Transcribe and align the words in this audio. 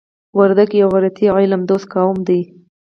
وردګ 0.37 0.69
یو 0.81 0.89
غیرتي 0.93 1.25
او 1.31 1.35
علم 1.41 1.61
دوسته 1.69 1.89
قوم 1.93 2.17
دی. 2.27 2.41